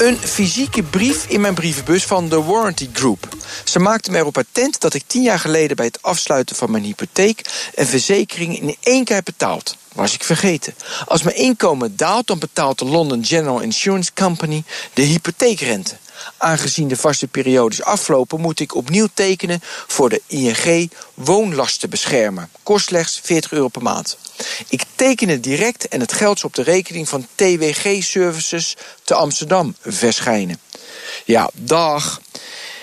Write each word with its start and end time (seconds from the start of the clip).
Een 0.00 0.18
fysieke 0.18 0.82
brief 0.82 1.26
in 1.26 1.40
mijn 1.40 1.54
brievenbus 1.54 2.04
van 2.04 2.28
de 2.28 2.42
Warranty 2.42 2.88
Group. 2.92 3.28
Ze 3.64 3.78
maakten 3.78 4.12
me 4.12 4.18
erop 4.18 4.38
attent 4.38 4.80
dat 4.80 4.94
ik 4.94 5.02
tien 5.06 5.22
jaar 5.22 5.38
geleden 5.38 5.76
bij 5.76 5.86
het 5.86 6.02
afsluiten 6.02 6.56
van 6.56 6.70
mijn 6.70 6.84
hypotheek 6.84 7.68
een 7.74 7.86
verzekering 7.86 8.60
in 8.60 8.76
één 8.80 9.04
keer 9.04 9.22
betaald. 9.22 9.76
Was 9.92 10.14
ik 10.14 10.24
vergeten. 10.24 10.74
Als 11.06 11.22
mijn 11.22 11.36
inkomen 11.36 11.96
daalt, 11.96 12.26
dan 12.26 12.38
betaalt 12.38 12.78
de 12.78 12.84
London 12.84 13.24
General 13.24 13.60
Insurance 13.60 14.10
Company 14.14 14.62
de 14.94 15.02
hypotheekrente. 15.02 15.96
Aangezien 16.36 16.88
de 16.88 16.96
vaste 16.96 17.26
periode 17.26 17.74
is 17.74 17.82
afgelopen, 17.82 18.40
moet 18.40 18.60
ik 18.60 18.74
opnieuw 18.74 19.08
tekenen 19.14 19.60
voor 19.86 20.08
de 20.08 20.22
ING 20.26 20.90
woonlastenbeschermer. 21.14 22.48
Kost 22.62 22.86
slechts 22.86 23.20
40 23.22 23.52
euro 23.52 23.68
per 23.68 23.82
maand. 23.82 24.18
Ik 24.68 24.84
teken 24.94 25.28
het 25.28 25.42
direct 25.42 25.88
en 25.88 26.00
het 26.00 26.12
geld 26.12 26.44
op 26.44 26.54
de 26.54 26.62
rekening 26.62 27.08
van 27.08 27.26
TWG 27.34 28.02
Services 28.02 28.76
te 29.04 29.14
Amsterdam 29.14 29.74
verschijnen. 29.80 30.60
Ja, 31.24 31.50
dag. 31.54 32.20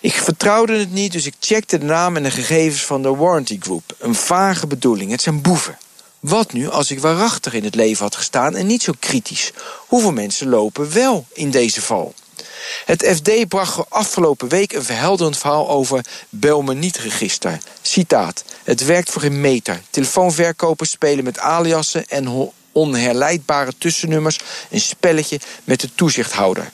Ik 0.00 0.12
vertrouwde 0.12 0.78
het 0.78 0.92
niet, 0.92 1.12
dus 1.12 1.26
ik 1.26 1.34
checkte 1.40 1.78
de 1.78 1.84
naam 1.84 2.16
en 2.16 2.22
de 2.22 2.30
gegevens 2.30 2.84
van 2.84 3.02
de 3.02 3.14
Warranty 3.14 3.58
Group. 3.60 3.96
Een 3.98 4.14
vage 4.14 4.66
bedoeling, 4.66 5.10
het 5.10 5.22
zijn 5.22 5.42
boeven. 5.42 5.78
Wat 6.20 6.52
nu 6.52 6.68
als 6.68 6.90
ik 6.90 7.00
waarachtig 7.00 7.52
in 7.52 7.64
het 7.64 7.74
leven 7.74 8.04
had 8.04 8.16
gestaan 8.16 8.56
en 8.56 8.66
niet 8.66 8.82
zo 8.82 8.92
kritisch? 8.98 9.52
Hoeveel 9.86 10.12
mensen 10.12 10.48
lopen 10.48 10.92
wel 10.92 11.26
in 11.32 11.50
deze 11.50 11.82
val? 11.82 12.14
Het 12.84 13.12
FD 13.14 13.48
bracht 13.48 13.90
afgelopen 13.90 14.48
week 14.48 14.72
een 14.72 14.84
verhelderend 14.84 15.38
verhaal 15.38 15.68
over 15.68 16.04
Bel 16.28 16.62
me 16.62 16.74
niet 16.74 16.96
register. 16.96 17.58
Citaat. 17.82 18.44
Het 18.64 18.84
werkt 18.84 19.10
voor 19.10 19.22
een 19.22 19.40
meter. 19.40 19.82
Telefoonverkopers 19.90 20.90
spelen 20.90 21.24
met 21.24 21.38
aliassen 21.38 22.06
en 22.06 22.52
onherleidbare 22.72 23.72
tussennummers 23.78 24.38
een 24.70 24.80
spelletje 24.80 25.40
met 25.64 25.80
de 25.80 25.94
toezichthouder. 25.94 26.70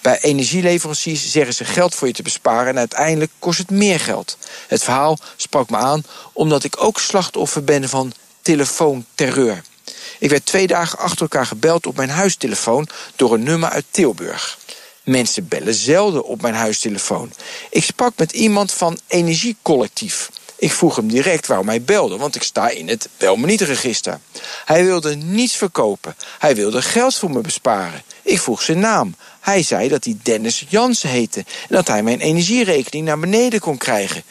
Bij 0.00 0.20
energieleveranciers 0.20 1.30
zeggen 1.30 1.54
ze 1.54 1.64
geld 1.64 1.94
voor 1.94 2.06
je 2.06 2.14
te 2.14 2.22
besparen 2.22 2.66
en 2.66 2.78
uiteindelijk 2.78 3.32
kost 3.38 3.58
het 3.58 3.70
meer 3.70 4.00
geld. 4.00 4.38
Het 4.66 4.84
verhaal 4.84 5.18
sprak 5.36 5.70
me 5.70 5.76
aan 5.76 6.04
omdat 6.32 6.64
ik 6.64 6.82
ook 6.82 7.00
slachtoffer 7.00 7.64
ben 7.64 7.88
van 7.88 8.12
telefoonterreur. 8.42 9.62
Ik 10.18 10.30
werd 10.30 10.46
twee 10.46 10.66
dagen 10.66 10.98
achter 10.98 11.20
elkaar 11.20 11.46
gebeld 11.46 11.86
op 11.86 11.96
mijn 11.96 12.10
huistelefoon 12.10 12.88
door 13.16 13.34
een 13.34 13.42
nummer 13.42 13.68
uit 13.68 13.84
Tilburg. 13.90 14.58
Mensen 15.04 15.48
bellen 15.48 15.74
zelden 15.74 16.24
op 16.24 16.42
mijn 16.42 16.54
huistelefoon. 16.54 17.32
Ik 17.70 17.84
sprak 17.84 18.12
met 18.16 18.32
iemand 18.32 18.72
van 18.72 18.98
Energiecollectief. 19.06 20.30
Ik 20.56 20.72
vroeg 20.72 20.96
hem 20.96 21.08
direct 21.08 21.46
waarom 21.46 21.68
hij 21.68 21.82
belde, 21.82 22.16
want 22.16 22.34
ik 22.34 22.42
sta 22.42 22.68
in 22.68 22.88
het 22.88 23.08
bel 23.16 23.36
me 23.36 23.46
niet 23.46 23.60
register. 23.60 24.20
Hij 24.64 24.84
wilde 24.84 25.14
niets 25.14 25.56
verkopen. 25.56 26.16
Hij 26.38 26.54
wilde 26.54 26.82
geld 26.82 27.16
voor 27.16 27.30
me 27.30 27.40
besparen. 27.40 28.02
Ik 28.22 28.40
vroeg 28.40 28.62
zijn 28.62 28.78
naam. 28.78 29.14
Hij 29.40 29.62
zei 29.62 29.88
dat 29.88 30.04
hij 30.04 30.16
Dennis 30.22 30.64
Jansen 30.68 31.08
heette 31.08 31.38
en 31.38 31.74
dat 31.74 31.88
hij 31.88 32.02
mijn 32.02 32.20
energierekening 32.20 33.06
naar 33.06 33.18
beneden 33.18 33.60
kon 33.60 33.76
krijgen. 33.76 34.22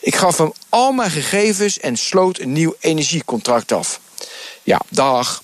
Ik 0.00 0.14
gaf 0.16 0.38
hem 0.38 0.52
al 0.68 0.92
mijn 0.92 1.10
gegevens 1.10 1.78
en 1.78 1.96
sloot 1.96 2.38
een 2.38 2.52
nieuw 2.52 2.74
energiecontract 2.80 3.72
af. 3.72 4.00
Ja, 4.62 4.80
dag. 4.88 5.42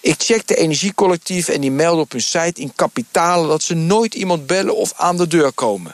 Ik 0.00 0.14
checkte 0.18 0.56
energiecollectief 0.56 1.48
en 1.48 1.60
die 1.60 1.70
melden 1.70 2.02
op 2.02 2.12
hun 2.12 2.22
site 2.22 2.60
in 2.60 2.72
kapitalen 2.74 3.48
dat 3.48 3.62
ze 3.62 3.74
nooit 3.74 4.14
iemand 4.14 4.46
bellen 4.46 4.76
of 4.76 4.92
aan 4.96 5.16
de 5.16 5.26
deur 5.26 5.52
komen. 5.52 5.92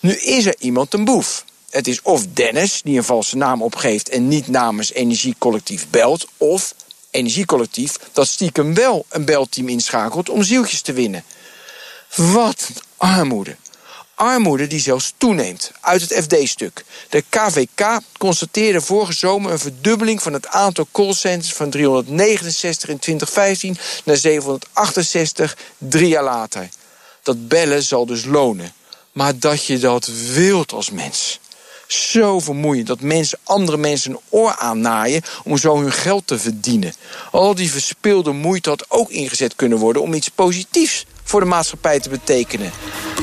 Nu 0.00 0.12
is 0.12 0.46
er 0.46 0.54
iemand 0.58 0.94
een 0.94 1.04
boef. 1.04 1.44
Het 1.70 1.88
is 1.88 2.02
of 2.02 2.26
Dennis, 2.26 2.82
die 2.82 2.96
een 2.96 3.04
valse 3.04 3.36
naam 3.36 3.62
opgeeft 3.62 4.08
en 4.08 4.28
niet 4.28 4.48
namens 4.48 4.92
Energiecollectief 4.92 5.86
belt, 5.90 6.26
of 6.36 6.74
Energiecollectief 7.10 7.98
dat 8.12 8.26
stiekem 8.26 8.74
wel 8.74 9.06
een 9.08 9.24
belteam 9.24 9.68
inschakelt 9.68 10.28
om 10.28 10.42
zieltjes 10.42 10.80
te 10.80 10.92
winnen. 10.92 11.24
Wat 12.14 12.70
armoede. 12.96 13.56
Armoede 14.18 14.66
die 14.66 14.80
zelfs 14.80 15.14
toeneemt. 15.16 15.72
Uit 15.80 16.00
het 16.00 16.12
FD-stuk. 16.12 16.84
De 17.08 17.24
KVK 17.28 18.00
constateerde 18.18 18.80
vorige 18.80 19.12
zomer 19.12 19.52
een 19.52 19.58
verdubbeling 19.58 20.22
van 20.22 20.32
het 20.32 20.46
aantal 20.46 20.88
callcenters 20.92 21.52
van 21.52 21.70
369 21.70 22.88
in 22.88 22.98
2015 22.98 23.78
naar 24.04 24.16
768 24.16 25.56
drie 25.78 26.08
jaar 26.08 26.24
later. 26.24 26.68
Dat 27.22 27.48
bellen 27.48 27.82
zal 27.82 28.06
dus 28.06 28.24
lonen. 28.24 28.72
Maar 29.12 29.38
dat 29.38 29.64
je 29.64 29.78
dat 29.78 30.10
wilt 30.32 30.72
als 30.72 30.90
mens 30.90 31.40
zo 31.86 32.40
vermoeiend 32.40 32.86
dat 32.86 33.00
mensen 33.00 33.38
andere 33.42 33.76
mensen 33.76 34.10
een 34.10 34.20
oor 34.28 34.56
aannaaien 34.56 35.22
om 35.44 35.56
zo 35.56 35.80
hun 35.80 35.92
geld 35.92 36.26
te 36.26 36.38
verdienen. 36.38 36.94
Al 37.30 37.54
die 37.54 37.70
verspilde 37.70 38.32
moeite 38.32 38.68
had 38.68 38.84
ook 38.88 39.10
ingezet 39.10 39.56
kunnen 39.56 39.78
worden 39.78 40.02
om 40.02 40.14
iets 40.14 40.28
positiefs 40.28 41.04
voor 41.28 41.40
de 41.40 41.46
maatschappij 41.46 42.00
te 42.00 42.08
betekenen. 42.08 42.70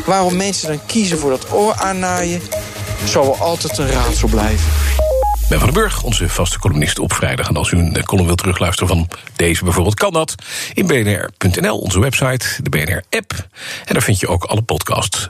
Waarom 0.05 0.35
mensen 0.35 0.67
dan 0.67 0.85
kiezen 0.85 1.17
voor 1.17 1.29
dat 1.29 1.51
oor 1.51 1.73
aannaaien, 1.73 2.41
zal 3.05 3.23
wel 3.23 3.37
altijd 3.37 3.77
een 3.77 3.87
raadsel 3.87 4.27
blijven. 4.27 4.71
Ben 5.49 5.59
van 5.59 5.67
den 5.67 5.81
Burg, 5.81 6.03
onze 6.03 6.29
vaste 6.29 6.59
columnist 6.59 6.99
op 6.99 7.13
vrijdag. 7.13 7.49
En 7.49 7.57
als 7.57 7.71
u 7.71 7.77
een 7.77 8.03
column 8.03 8.25
wilt 8.25 8.37
terugluisteren 8.37 8.87
van 8.87 9.09
deze 9.35 9.63
bijvoorbeeld, 9.63 9.95
kan 9.95 10.13
dat 10.13 10.35
in 10.73 10.87
bnr.nl, 10.87 11.77
onze 11.77 11.99
website, 11.99 12.45
de 12.61 12.69
BNR-app. 12.69 13.47
En 13.85 13.93
daar 13.93 14.01
vind 14.01 14.19
je 14.19 14.27
ook 14.27 14.43
alle 14.43 14.61
podcasts. 14.61 15.29